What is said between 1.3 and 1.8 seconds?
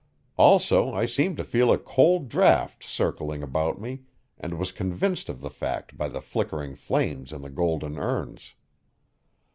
to feel a